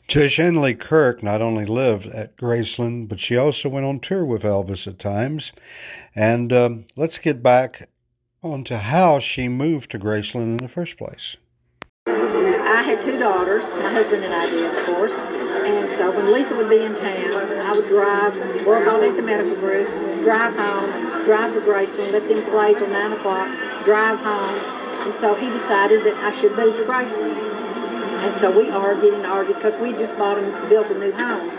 Tish 0.09 0.37
Henley 0.37 0.75
Kirk 0.75 1.23
not 1.23 1.43
only 1.43 1.67
lived 1.67 2.07
at 2.07 2.37
Graceland, 2.37 3.09
but 3.09 3.21
she 3.21 3.37
also 3.37 3.69
went 3.69 3.87
on 3.87 4.01
tour 4.01 4.25
with 4.25 4.43
Elvis 4.43 4.87
at 4.87 4.99
times. 4.99 5.53
And 6.15 6.53
um, 6.53 6.87
let's 6.97 7.19
get 7.19 7.43
back 7.43 7.89
onto 8.43 8.77
how 8.77 9.19
she 9.19 9.49
moved 9.49 9.91
to 9.91 9.99
Graceland 9.99 10.43
in 10.43 10.57
the 10.59 10.69
first 10.69 10.97
place. 10.97 11.37
I 12.07 12.83
had 12.83 13.01
two 13.01 13.19
daughters. 13.19 13.65
My 13.83 13.91
husband 13.93 14.25
and 14.25 14.35
I 14.35 14.47
did, 14.47 14.79
of 14.79 14.87
course. 14.87 15.13
And 15.13 15.89
so 15.99 16.11
when 16.11 16.33
Lisa 16.33 16.55
would 16.55 16.69
be 16.69 16.83
in 16.83 16.95
town, 16.95 17.33
I 17.33 17.73
would 17.73 17.89
drive, 17.89 18.37
work 18.67 18.87
all 18.87 19.01
day 19.01 19.09
at 19.09 19.17
the 19.17 19.23
medical 19.23 19.57
group, 19.57 19.89
drive 20.23 20.55
home, 20.55 21.25
drive 21.25 21.55
to 21.55 21.61
Graceland, 21.61 22.13
let 22.13 22.29
them 22.29 22.45
play 22.51 22.75
till 22.75 22.87
9 22.87 23.13
o'clock, 23.13 23.85
drive 23.85 24.19
home. 24.21 24.55
And 25.07 25.21
so 25.21 25.35
he 25.35 25.47
decided 25.47 26.05
that 26.05 26.15
I 26.17 26.31
should 26.39 26.55
move 26.57 26.77
to 26.77 26.83
Graceland. 26.85 27.37
And 28.27 28.41
so 28.41 28.51
we 28.51 28.71
argued 28.71 29.15
and 29.15 29.27
argued 29.27 29.57
because 29.57 29.77
we 29.79 29.93
just 29.93 30.17
bought 30.19 30.39
and 30.39 30.69
built 30.69 30.89
a 30.91 30.99
new 30.99 31.13
home. 31.13 31.51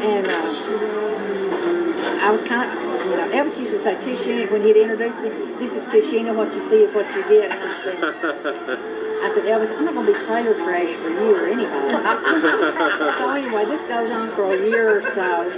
And 0.00 0.26
uh, 0.26 2.24
I 2.24 2.30
was 2.30 2.42
kind 2.42 2.70
of, 2.70 2.97
you 3.08 3.16
know, 3.16 3.28
Elvis 3.30 3.58
used 3.58 3.72
to 3.72 3.82
say, 3.82 3.94
Tishina, 3.96 4.50
when 4.50 4.62
he'd 4.62 4.76
introduce 4.76 5.14
me, 5.16 5.30
this 5.58 5.72
is 5.72 5.84
Tishina, 5.84 6.34
what 6.36 6.52
you 6.54 6.60
see 6.68 6.82
is 6.84 6.94
what 6.94 7.06
you 7.14 7.22
get. 7.24 7.50
And 7.50 7.62
I 7.62 7.82
said, 7.82 7.96
I 9.18 9.34
said, 9.34 9.44
Elvis, 9.44 9.76
I'm 9.76 9.84
not 9.84 9.94
going 9.94 10.06
to 10.06 10.12
be 10.12 10.18
trailer 10.26 10.54
trash 10.54 10.94
for 10.96 11.08
you 11.08 11.34
or 11.34 11.48
anybody. 11.48 11.90
so 13.18 13.30
anyway, 13.30 13.64
this 13.64 13.80
goes 13.88 14.10
on 14.10 14.30
for 14.34 14.54
a 14.54 14.58
year 14.58 14.98
or 14.98 15.02
so. 15.14 15.48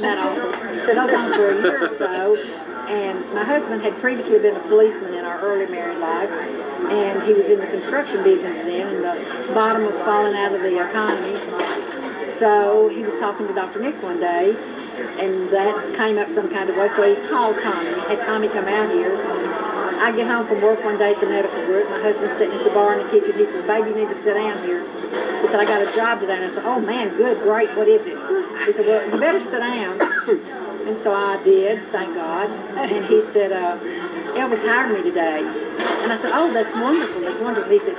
Not 0.00 0.18
all, 0.18 0.36
it 0.88 0.94
goes 0.94 1.12
on 1.12 1.32
for 1.32 1.50
a 1.50 1.62
year 1.62 1.86
or 1.86 1.96
so. 1.96 2.36
And 2.90 3.32
my 3.32 3.44
husband 3.44 3.82
had 3.82 3.96
previously 3.98 4.38
been 4.38 4.56
a 4.56 4.60
policeman 4.60 5.14
in 5.14 5.24
our 5.24 5.40
early 5.40 5.66
married 5.70 5.98
life, 5.98 6.30
and 6.30 7.22
he 7.22 7.32
was 7.32 7.46
in 7.46 7.60
the 7.60 7.66
construction 7.66 8.22
business 8.22 8.54
then, 8.64 8.86
and 8.86 9.04
the 9.04 9.54
bottom 9.54 9.86
was 9.86 9.96
falling 9.98 10.34
out 10.34 10.54
of 10.54 10.60
the 10.60 10.88
economy. 10.88 11.39
So 12.40 12.88
he 12.88 13.02
was 13.02 13.20
talking 13.20 13.46
to 13.48 13.52
Dr. 13.52 13.80
Nick 13.80 14.02
one 14.02 14.18
day, 14.18 14.56
and 15.20 15.50
that 15.52 15.94
came 15.94 16.16
up 16.16 16.30
some 16.32 16.48
kind 16.48 16.70
of 16.70 16.76
way. 16.76 16.88
So 16.88 17.04
he 17.04 17.28
called 17.28 17.58
Tommy, 17.58 17.90
had 18.08 18.22
Tommy 18.22 18.48
come 18.48 18.64
out 18.64 18.90
here. 18.90 19.14
I 20.00 20.10
get 20.16 20.26
home 20.26 20.46
from 20.46 20.62
work 20.62 20.82
one 20.82 20.96
day 20.96 21.12
at 21.12 21.20
the 21.20 21.26
medical 21.26 21.62
group. 21.66 21.90
My 21.90 22.00
husband's 22.00 22.38
sitting 22.38 22.56
at 22.56 22.64
the 22.64 22.70
bar 22.70 22.98
in 22.98 23.06
the 23.06 23.12
kitchen. 23.12 23.38
He 23.38 23.44
says, 23.44 23.62
"Baby, 23.66 23.90
you 23.90 23.96
need 23.96 24.08
to 24.08 24.22
sit 24.22 24.32
down 24.32 24.64
here." 24.64 24.80
He 25.42 25.48
said, 25.48 25.60
"I 25.60 25.66
got 25.66 25.82
a 25.82 25.94
job 25.94 26.20
today." 26.20 26.36
And 26.36 26.50
I 26.50 26.54
said, 26.54 26.64
"Oh 26.64 26.80
man, 26.80 27.14
good, 27.14 27.42
great. 27.42 27.76
What 27.76 27.88
is 27.88 28.06
it?" 28.06 28.16
He 28.64 28.72
said, 28.72 28.86
"Well, 28.86 29.04
you 29.04 29.20
better 29.20 29.40
sit 29.44 29.60
down." 29.60 30.00
And 30.86 30.96
so 30.98 31.14
I 31.14 31.40
did, 31.44 31.86
thank 31.92 32.14
God. 32.14 32.50
And 32.76 33.04
he 33.06 33.20
said, 33.20 33.52
uh, 33.52 33.78
Elvis 34.34 34.66
hired 34.66 34.96
me 34.96 35.08
today. 35.08 35.38
And 36.02 36.10
I 36.10 36.16
said, 36.20 36.30
oh, 36.32 36.50
that's 36.52 36.72
wonderful, 36.74 37.20
that's 37.20 37.38
wonderful. 37.38 37.70
He 37.70 37.78
said, 37.78 37.94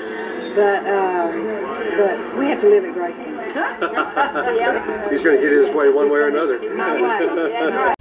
but 0.55 0.85
um, 0.85 1.45
but 1.97 2.37
we 2.37 2.45
have 2.47 2.61
to 2.61 2.69
live 2.69 2.83
at 2.83 2.95
Graceland. 2.95 3.51
He's 5.11 5.23
going 5.23 5.37
to 5.37 5.41
get 5.41 5.51
his 5.51 5.75
way 5.75 5.89
one 5.89 6.09
way 6.09 6.19
or 6.19 6.27
another. 6.27 6.59
My 6.75 6.93
way. 6.93 7.01
That's 7.59 7.75
right. 7.75 7.95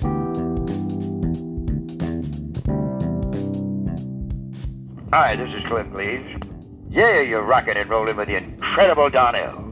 Hi, 5.13 5.37
this 5.37 5.53
is 5.55 5.67
Cliff 5.67 5.93
Leeds. 5.93 6.47
Yeah, 6.89 7.21
you're 7.21 7.43
rocking 7.43 7.77
and 7.77 7.91
rolling 7.91 8.17
with 8.17 8.29
the 8.29 8.37
incredible 8.37 9.11
Donnell. 9.11 9.67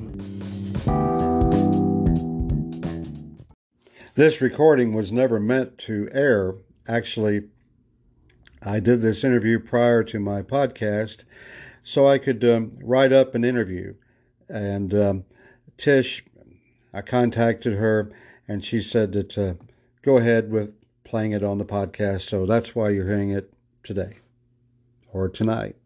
This 4.14 4.40
recording 4.40 4.94
was 4.94 5.12
never 5.12 5.38
meant 5.38 5.78
to 5.78 6.08
air. 6.12 6.54
Actually, 6.88 7.48
I 8.62 8.80
did 8.80 9.00
this 9.00 9.22
interview 9.22 9.60
prior 9.60 10.02
to 10.04 10.18
my 10.18 10.42
podcast 10.42 11.22
so 11.88 12.06
I 12.06 12.18
could 12.18 12.44
um, 12.44 12.72
write 12.82 13.14
up 13.14 13.34
an 13.34 13.44
interview. 13.44 13.94
And 14.46 14.92
um, 14.92 15.24
Tish, 15.78 16.22
I 16.92 17.00
contacted 17.00 17.76
her 17.76 18.12
and 18.46 18.62
she 18.62 18.82
said 18.82 19.12
that 19.12 19.38
uh, 19.38 19.54
go 20.02 20.18
ahead 20.18 20.50
with 20.50 20.74
playing 21.04 21.32
it 21.32 21.42
on 21.42 21.56
the 21.56 21.64
podcast. 21.64 22.28
So 22.28 22.44
that's 22.44 22.74
why 22.74 22.90
you're 22.90 23.06
hearing 23.06 23.30
it 23.30 23.50
today 23.82 24.18
or 25.14 25.30
tonight. 25.30 25.76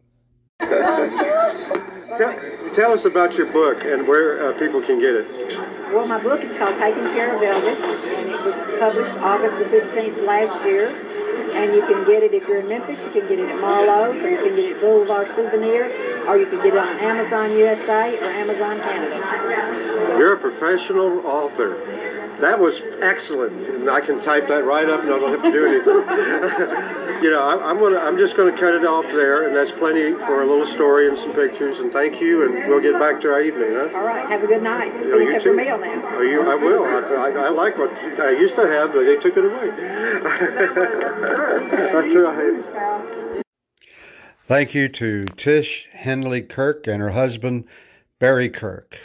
Tell, 0.59 2.37
tell 2.75 2.91
us 2.91 3.05
about 3.05 3.35
your 3.37 3.49
book 3.53 3.85
and 3.85 4.05
where 4.05 4.49
uh, 4.49 4.59
people 4.59 4.81
can 4.81 4.99
get 4.99 5.15
it. 5.15 5.57
Well, 5.93 6.05
my 6.05 6.21
book 6.21 6.43
is 6.43 6.51
called 6.57 6.77
Taking 6.79 7.05
Care 7.13 7.33
of 7.33 7.41
Elvis, 7.41 7.81
and 8.17 8.29
it 8.29 8.43
was 8.43 8.55
published 8.77 9.13
August 9.23 9.57
the 9.57 9.65
15th 9.65 10.25
last 10.25 10.65
year. 10.65 11.12
And 11.53 11.73
you 11.73 11.85
can 11.85 12.03
get 12.05 12.23
it 12.23 12.33
if 12.33 12.47
you're 12.47 12.59
in 12.59 12.67
Memphis, 12.67 12.99
you 12.99 13.11
can 13.11 13.27
get 13.27 13.39
it 13.39 13.47
at 13.47 13.61
Marlowe's, 13.61 14.23
or 14.23 14.29
you 14.29 14.37
can 14.37 14.55
get 14.55 14.65
it 14.65 14.75
at 14.75 14.81
Boulevard 14.81 15.29
Souvenir, 15.29 15.85
or 16.27 16.37
you 16.37 16.45
can 16.45 16.57
get 16.57 16.73
it 16.73 16.77
on 16.77 16.99
Amazon 16.99 17.57
USA 17.57 18.19
or 18.19 18.25
Amazon 18.25 18.79
Canada. 18.79 20.17
You're 20.17 20.33
a 20.33 20.37
professional 20.37 21.25
author. 21.25 21.77
That 22.39 22.59
was 22.59 22.81
excellent. 23.01 23.53
And 23.69 23.89
I 23.89 24.01
can 24.01 24.21
type 24.21 24.47
that 24.47 24.65
right 24.65 24.89
up 24.89 25.01
and 25.01 25.13
I 25.13 25.19
don't 25.19 25.31
have 25.31 25.43
to 25.43 25.51
do 25.51 25.65
anything. 25.65 25.93
you 27.23 27.31
know, 27.31 27.41
I, 27.41 27.69
I'm 27.69 27.79
gonna, 27.79 27.99
I'm 27.99 28.17
just 28.17 28.35
gonna 28.35 28.51
cut 28.51 28.73
it 28.73 28.85
off 28.85 29.05
there, 29.05 29.47
and 29.47 29.55
that's 29.55 29.71
plenty 29.71 30.11
for 30.11 30.41
a 30.41 30.45
little 30.45 30.67
story 30.67 31.07
and 31.07 31.17
some 31.17 31.31
pictures. 31.33 31.79
And 31.79 31.89
thank 31.91 32.19
you, 32.19 32.45
and 32.45 32.53
we'll 32.67 32.81
get 32.81 32.99
back 32.99 33.21
to 33.21 33.31
our 33.31 33.39
evening, 33.41 33.71
huh? 33.71 33.89
All 33.95 34.03
right, 34.03 34.27
have 34.27 34.43
a 34.43 34.47
good 34.47 34.61
night. 34.61 34.93
Yeah, 34.95 35.01
Finish 35.01 35.29
you 35.29 35.35
up 35.37 35.43
your 35.45 35.55
meal 35.55 35.77
now. 35.77 36.01
Oh, 36.15 36.21
you, 36.21 36.41
I 36.49 36.55
will. 36.55 36.83
I, 36.83 36.99
I, 36.99 37.29
I 37.45 37.49
like 37.49 37.77
what 37.77 37.93
I 38.19 38.31
used 38.31 38.55
to 38.55 38.67
have, 38.67 38.91
but 38.91 39.05
they 39.05 39.15
took 39.15 39.37
it 39.37 39.45
away. 39.45 39.69
That's 41.93 42.13
right. 42.13 43.39
Thank 44.45 44.73
you 44.73 44.89
to 44.89 45.23
Tish 45.37 45.87
Henley 45.93 46.41
Kirk 46.41 46.85
and 46.85 47.01
her 47.01 47.11
husband, 47.11 47.63
Barry 48.19 48.49
Kirk. 48.49 48.97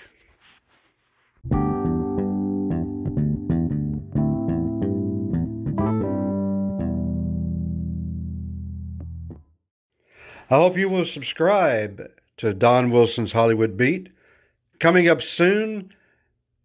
I 10.50 10.56
hope 10.56 10.76
you 10.76 10.88
will 10.88 11.04
subscribe 11.04 12.10
to 12.38 12.52
Don 12.52 12.90
Wilson's 12.90 13.30
Hollywood 13.30 13.76
Beat. 13.76 14.08
Coming 14.80 15.08
up 15.08 15.22
soon, 15.22 15.94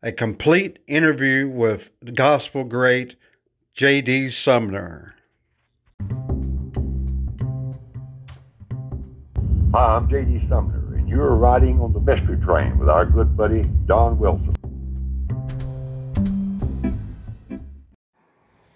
a 0.01 0.11
complete 0.11 0.79
interview 0.87 1.47
with 1.47 1.91
gospel 2.15 2.63
great 2.63 3.17
J.D. 3.75 4.31
Sumner. 4.31 5.13
Hi, 9.75 9.95
I'm 9.95 10.07
J.D. 10.07 10.45
Sumner, 10.49 10.95
and 10.95 11.09
you're 11.09 11.33
riding 11.33 11.81
on 11.81 11.93
the 11.93 11.99
Mystery 11.99 12.37
Train 12.37 12.77
with 12.77 12.89
our 12.89 13.07
good 13.07 13.35
buddy 13.35 13.63
Don 13.87 14.19
Wilson. 14.19 14.53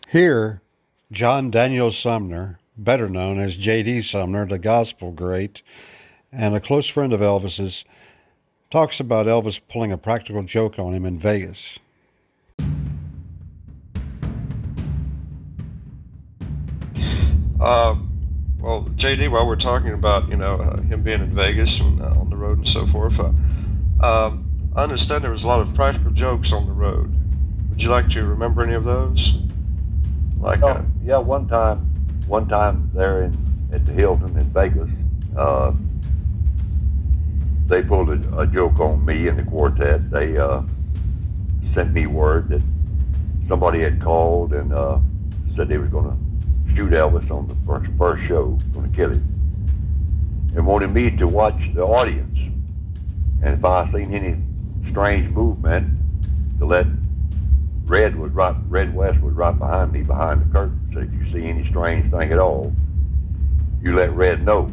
Here, 0.08 0.63
John 1.12 1.51
Daniel 1.51 1.92
Sumner, 1.92 2.58
better 2.75 3.08
known 3.08 3.39
as 3.39 3.58
J.D. 3.58 4.01
Sumner, 4.01 4.48
the 4.48 4.58
gospel 4.58 5.12
great, 5.12 5.62
and 6.32 6.56
a 6.56 6.60
close 6.60 6.88
friend 6.88 7.13
of 7.13 7.20
Elvis's, 7.20 7.86
talks 8.72 9.00
about 9.00 9.27
Elvis 9.27 9.62
pulling 9.70 9.92
a 9.92 10.00
practical 10.00 10.42
joke 10.42 10.80
on 10.80 10.96
him 10.96 11.06
in 11.06 11.20
Vegas. 11.20 11.77
Uh, 17.60 17.96
well, 18.68 18.84
JD, 18.98 19.32
while 19.32 19.48
we're 19.48 19.56
talking 19.56 19.94
about 19.94 20.28
you 20.28 20.36
know 20.36 20.56
uh, 20.56 20.82
him 20.82 21.02
being 21.02 21.22
in 21.22 21.34
Vegas 21.34 21.80
and 21.80 22.02
uh, 22.02 22.08
on 22.20 22.30
the 22.30 22.36
road 22.36 22.58
and 22.58 22.68
so 22.68 22.86
forth, 22.88 23.18
uh, 23.18 23.32
um, 24.06 24.52
I 24.76 24.84
understand 24.84 25.24
there 25.24 25.32
was 25.32 25.46
a 25.46 25.48
lot 25.48 25.62
of 25.62 25.74
practical 25.74 26.12
jokes 26.12 26.52
on 26.52 26.66
the 26.68 26.74
road. 26.74 27.10
Would 27.70 27.82
you 27.82 27.90
like 27.90 28.10
to 28.10 28.26
remember 28.26 28.62
any 28.64 28.74
of 28.74 28.84
those? 28.84 29.36
Like, 30.38 30.62
uh, 30.64 30.82
Oh, 30.82 30.86
yeah, 31.02 31.18
one 31.18 31.48
time, 31.48 31.78
one 32.28 32.50
time 32.50 32.92
there 32.94 33.24
in 33.24 33.38
at 33.72 33.86
the 33.86 33.94
Hilton 33.94 34.38
in 34.38 34.44
Vegas, 34.48 34.90
uh, 35.38 35.72
they 37.68 37.82
pulled 37.82 38.10
a, 38.10 38.40
a 38.40 38.48
joke 38.48 38.82
on 38.82 39.06
me 39.06 39.30
and 39.30 39.40
the 39.40 39.44
quartet. 39.44 40.12
They 40.12 40.38
uh, 40.38 40.62
sent 41.74 41.94
me 41.94 42.06
word 42.06 42.50
that 42.50 42.62
somebody 43.48 43.80
had 43.80 44.04
called 44.04 44.52
and 44.52 44.74
uh, 44.74 45.00
said 45.56 45.70
they 45.70 45.78
were 45.78 45.88
going 45.88 46.10
to 46.10 46.27
shoot 46.78 46.92
Elvis 46.92 47.32
on 47.32 47.48
the 47.48 47.56
first 47.66 47.90
first 47.98 48.24
show, 48.28 48.56
to 48.76 48.88
kill 48.90 49.10
him, 49.10 50.54
and 50.56 50.64
wanted 50.64 50.94
me 50.94 51.10
to 51.10 51.28
watch 51.28 51.60
the 51.74 51.82
audience, 51.82 52.38
and 53.42 53.58
if 53.58 53.66
I 53.66 53.92
seen 53.92 54.14
any 54.14 54.38
strange 54.92 55.28
movement, 55.32 55.98
to 56.60 56.68
let 56.68 56.86
Red 57.86 58.16
was 58.16 58.32
right. 58.32 58.56
Red 58.68 58.94
West 58.94 59.20
was 59.22 59.34
right 59.34 59.58
behind 59.58 59.92
me, 59.92 60.04
behind 60.04 60.42
the 60.42 60.54
curtain. 60.54 60.80
Said, 60.94 61.10
"If 61.12 61.14
you 61.14 61.34
see 61.34 61.48
any 61.48 61.68
strange 61.68 62.12
thing 62.12 62.32
at 62.32 62.38
all, 62.38 62.72
you 63.82 63.96
let 63.96 64.12
Red 64.12 64.46
know." 64.46 64.72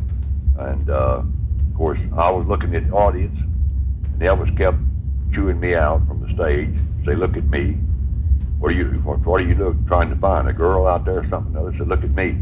And 0.58 0.90
uh, 0.90 1.22
of 1.22 1.74
course, 1.74 1.98
I 2.18 2.30
was 2.30 2.46
looking 2.46 2.74
at 2.74 2.86
the 2.86 2.92
audience, 2.92 3.38
and 3.38 4.20
Elvis 4.20 4.54
kept 4.58 4.76
chewing 5.32 5.58
me 5.58 5.74
out 5.74 6.06
from 6.06 6.20
the 6.20 6.34
stage. 6.34 6.68
Say, 7.06 7.14
"Look 7.14 7.38
at 7.38 7.44
me. 7.44 7.78
What 8.58 8.72
are 8.72 8.74
you? 8.74 8.86
What, 9.04 9.20
what 9.26 9.40
are 9.40 9.44
you 9.44 9.54
look, 9.54 9.86
trying 9.86 10.10
to 10.10 10.16
find? 10.16 10.48
A 10.48 10.52
girl 10.52 10.86
out 10.86 11.04
there 11.04 11.18
or 11.18 11.28
something?" 11.28 11.54
Another 11.54 11.76
said, 11.78 11.88
"Look 11.88 12.04
at 12.04 12.10
me." 12.10 12.38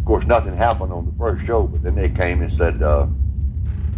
Of 0.00 0.04
course, 0.04 0.26
nothing 0.26 0.56
happened 0.56 0.92
on 0.92 1.06
the 1.06 1.12
first 1.18 1.44
show, 1.46 1.66
but 1.66 1.82
then 1.82 1.94
they 1.94 2.08
came 2.08 2.42
and 2.42 2.56
said 2.56 2.82
uh, 2.82 3.06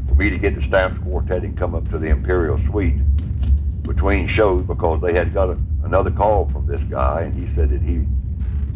for 0.08 0.14
me 0.14 0.30
to 0.30 0.38
get 0.38 0.54
the 0.54 0.66
Stamps 0.68 1.02
Quartet 1.02 1.44
and 1.44 1.56
come 1.56 1.74
up 1.74 1.88
to 1.90 1.98
the 1.98 2.06
Imperial 2.06 2.58
Suite 2.70 2.96
between 3.82 4.28
shows 4.28 4.62
because 4.62 5.00
they 5.02 5.14
had 5.14 5.34
got 5.34 5.50
a, 5.50 5.58
another 5.84 6.10
call 6.10 6.48
from 6.50 6.66
this 6.66 6.80
guy, 6.82 7.22
and 7.22 7.34
he 7.34 7.54
said 7.54 7.70
that 7.70 7.82
he 7.82 8.04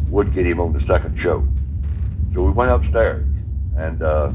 would 0.09 0.33
get 0.33 0.45
him 0.45 0.59
on 0.59 0.73
the 0.73 0.85
second 0.85 1.19
show. 1.19 1.47
So 2.33 2.43
we 2.43 2.51
went 2.51 2.71
upstairs, 2.71 3.27
and 3.77 4.01
uh, 4.01 4.31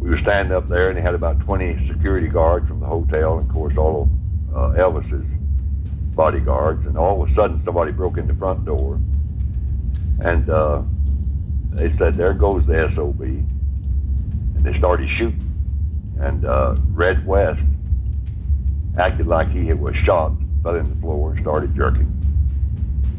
we 0.00 0.10
were 0.10 0.18
standing 0.18 0.54
up 0.54 0.68
there, 0.68 0.88
and 0.88 0.96
they 0.96 1.02
had 1.02 1.14
about 1.14 1.40
20 1.40 1.88
security 1.88 2.28
guards 2.28 2.68
from 2.68 2.80
the 2.80 2.86
hotel, 2.86 3.38
and 3.38 3.48
of 3.48 3.54
course 3.54 3.76
all 3.76 4.02
of 4.02 4.54
uh, 4.54 4.80
Elvis's 4.80 5.24
bodyguards. 6.18 6.84
And 6.84 6.98
all 6.98 7.22
of 7.22 7.30
a 7.30 7.34
sudden, 7.34 7.62
somebody 7.64 7.92
broke 7.92 8.18
in 8.18 8.26
the 8.26 8.34
front 8.34 8.64
door, 8.64 9.00
and 10.20 10.50
uh, 10.50 10.82
they 11.70 11.96
said, 11.96 12.14
"There 12.14 12.34
goes 12.34 12.66
the 12.66 12.92
SOB," 12.94 13.22
and 13.22 14.62
they 14.62 14.76
started 14.76 15.08
shooting. 15.08 15.44
And 16.18 16.44
uh, 16.44 16.74
Red 16.88 17.24
West 17.24 17.64
acted 18.98 19.28
like 19.28 19.48
he 19.50 19.72
was 19.72 19.94
shot, 19.94 20.32
fell 20.64 20.74
in 20.74 20.84
the 20.84 20.96
floor, 20.96 21.30
and 21.30 21.40
started 21.40 21.74
jerking. 21.76 22.12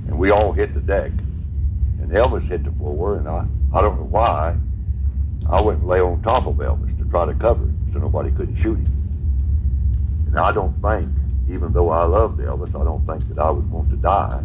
And 0.07 0.19
we 0.19 0.31
all 0.31 0.51
hit 0.51 0.73
the 0.73 0.81
deck. 0.81 1.11
And 2.01 2.11
Elvis 2.11 2.45
hit 2.49 2.65
the 2.65 2.71
floor, 2.71 3.15
and 3.15 3.27
I, 3.29 3.45
I 3.73 3.81
don't 3.81 3.97
know 3.97 4.09
why, 4.09 4.57
I 5.49 5.61
went 5.61 5.79
and 5.79 5.87
lay 5.87 6.01
on 6.01 6.21
top 6.21 6.47
of 6.47 6.55
Elvis 6.55 6.97
to 6.97 7.05
try 7.05 7.25
to 7.25 7.33
cover 7.35 7.63
him 7.63 7.91
so 7.93 7.99
nobody 7.99 8.31
couldn't 8.31 8.57
shoot 8.61 8.77
him. 8.77 8.91
And 10.27 10.39
I 10.39 10.51
don't 10.51 10.75
think, 10.81 11.07
even 11.49 11.73
though 11.73 11.89
I 11.89 12.03
loved 12.03 12.39
Elvis, 12.39 12.69
I 12.79 12.83
don't 12.83 13.05
think 13.05 13.27
that 13.29 13.39
I 13.39 13.49
would 13.49 13.69
want 13.71 13.89
to 13.89 13.95
die 13.97 14.43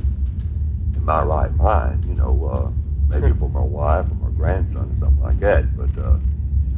in 0.97 1.05
my 1.05 1.23
right 1.23 1.55
mind, 1.57 2.05
you 2.07 2.15
know, 2.15 2.47
uh, 2.47 2.71
maybe 3.09 3.37
for 3.39 3.49
my 3.51 3.61
wife 3.61 4.07
or 4.11 4.15
my 4.15 4.37
grandson 4.37 4.97
or 4.97 5.07
something 5.07 5.23
like 5.23 5.41
that. 5.41 5.77
But 5.77 6.03
uh, 6.03 6.17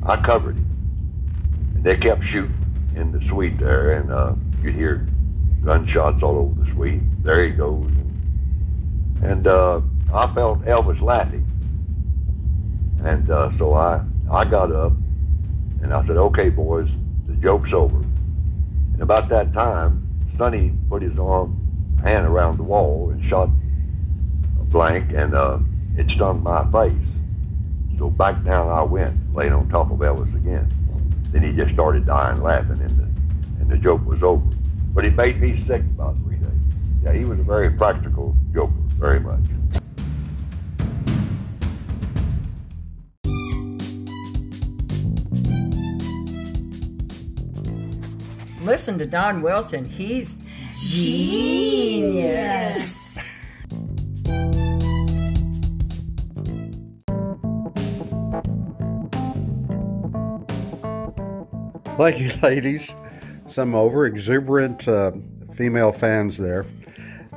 I 0.02 0.16
covered 0.20 0.56
him. 0.56 0.66
And 1.76 1.84
they 1.84 1.96
kept 1.96 2.24
shooting 2.24 2.54
in 2.96 3.12
the 3.12 3.24
suite 3.28 3.58
there, 3.58 3.92
and 3.92 4.12
uh, 4.12 4.34
you'd 4.62 4.74
hear 4.74 5.06
gunshots 5.64 6.22
all 6.22 6.38
over 6.38 6.64
the 6.64 6.72
suite. 6.72 7.02
There 7.22 7.44
he 7.44 7.50
goes. 7.50 7.86
And, 7.86 9.24
and 9.24 9.46
uh, 9.46 9.80
I 10.12 10.32
felt 10.34 10.64
Elvis 10.64 11.00
laughing. 11.00 11.46
And 13.04 13.30
uh, 13.30 13.56
so 13.58 13.74
I, 13.74 14.00
I 14.30 14.44
got 14.44 14.72
up 14.72 14.92
and 15.82 15.92
I 15.92 16.04
said, 16.06 16.16
okay, 16.16 16.48
boys, 16.48 16.88
the 17.26 17.34
joke's 17.34 17.72
over. 17.72 17.98
And 17.98 19.02
about 19.02 19.28
that 19.28 19.52
time, 19.52 20.05
Sonny 20.36 20.72
put 20.88 21.02
his 21.02 21.18
arm, 21.18 21.56
hand 22.02 22.26
around 22.26 22.58
the 22.58 22.62
wall 22.62 23.10
and 23.10 23.24
shot 23.28 23.48
a 24.60 24.64
blank, 24.64 25.12
and 25.12 25.34
uh, 25.34 25.58
it 25.96 26.10
stung 26.10 26.42
my 26.42 26.64
face. 26.70 26.92
So 27.98 28.10
back 28.10 28.44
down 28.44 28.68
I 28.68 28.82
went, 28.82 29.34
laying 29.34 29.52
on 29.52 29.68
top 29.68 29.90
of 29.90 29.98
Elvis 29.98 30.34
again. 30.34 30.68
Then 31.30 31.42
he 31.42 31.52
just 31.52 31.72
started 31.72 32.06
dying 32.06 32.42
laughing, 32.42 32.80
and 32.80 32.90
the, 32.90 33.04
and 33.60 33.70
the 33.70 33.78
joke 33.78 34.04
was 34.04 34.22
over. 34.22 34.44
But 34.94 35.04
he 35.04 35.10
made 35.10 35.40
me 35.40 35.60
sick 35.62 35.82
about 35.82 36.16
three 36.18 36.36
days. 36.36 36.50
Yeah, 37.02 37.12
he 37.12 37.24
was 37.24 37.38
a 37.38 37.42
very 37.42 37.70
practical 37.70 38.36
joker, 38.52 38.72
very 38.98 39.20
much. 39.20 39.40
Listen 48.66 48.98
to 48.98 49.06
Don 49.06 49.42
Wilson. 49.42 49.84
He's 49.84 50.36
genius. 50.72 52.34
Thank 61.96 62.18
you, 62.18 62.32
ladies. 62.42 62.90
Some 63.46 63.76
over 63.76 64.04
exuberant 64.04 64.88
uh, 64.88 65.12
female 65.54 65.92
fans 65.92 66.36
there. 66.36 66.66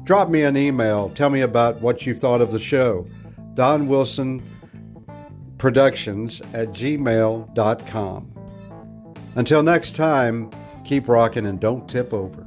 Drop 0.05 0.29
me 0.29 0.45
an 0.45 0.57
email. 0.57 1.11
Tell 1.11 1.29
me 1.29 1.41
about 1.41 1.81
what 1.81 2.07
you 2.07 2.15
thought 2.15 2.41
of 2.41 2.53
the 2.53 2.61
show. 2.61 3.05
Don 3.55 3.89
Wilson 3.89 4.41
productions 5.59 6.41
at 6.53 6.69
gmail.com. 6.69 8.33
Until 9.35 9.65
next 9.65 9.97
time, 9.97 10.53
keep 10.85 11.09
rocking 11.09 11.47
and 11.47 11.59
don't 11.59 11.91
tip 11.91 12.15
over. 12.15 12.47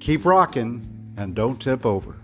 keep 0.00 0.24
rocking 0.24 0.93
and 1.16 1.34
don't 1.34 1.60
tip 1.60 1.86
over. 1.86 2.14